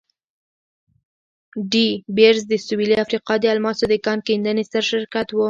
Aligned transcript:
ډي 1.71 1.87
بیرز 2.15 2.43
د 2.51 2.53
سوېلي 2.65 2.97
افریقا 3.03 3.33
د 3.39 3.45
الماسو 3.53 3.83
د 3.89 3.93
کان 4.05 4.19
کیندنې 4.27 4.63
ستر 4.69 4.83
شرکت 4.91 5.27
وو. 5.31 5.39